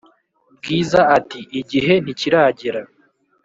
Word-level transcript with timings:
bwiza 0.57 0.99
ati"igihe 1.17 1.93
ntikiragera 2.03 2.81